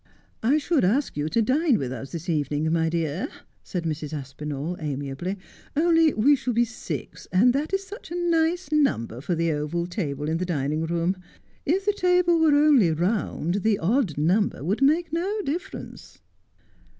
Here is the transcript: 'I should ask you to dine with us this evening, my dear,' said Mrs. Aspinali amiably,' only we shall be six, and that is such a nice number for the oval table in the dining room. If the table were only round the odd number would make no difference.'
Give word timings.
'I 0.41 0.57
should 0.57 0.83
ask 0.83 1.15
you 1.15 1.29
to 1.29 1.43
dine 1.43 1.77
with 1.77 1.91
us 1.91 2.11
this 2.11 2.27
evening, 2.27 2.73
my 2.73 2.89
dear,' 2.89 3.27
said 3.63 3.83
Mrs. 3.83 4.17
Aspinali 4.19 4.81
amiably,' 4.81 5.37
only 5.77 6.11
we 6.15 6.35
shall 6.35 6.53
be 6.53 6.65
six, 6.65 7.27
and 7.31 7.53
that 7.53 7.71
is 7.71 7.85
such 7.85 8.09
a 8.09 8.15
nice 8.15 8.71
number 8.71 9.21
for 9.21 9.35
the 9.35 9.51
oval 9.51 9.85
table 9.85 10.27
in 10.27 10.39
the 10.39 10.43
dining 10.45 10.87
room. 10.87 11.17
If 11.67 11.85
the 11.85 11.93
table 11.93 12.39
were 12.39 12.55
only 12.55 12.89
round 12.89 13.61
the 13.61 13.77
odd 13.77 14.17
number 14.17 14.63
would 14.63 14.81
make 14.81 15.13
no 15.13 15.39
difference.' 15.45 16.19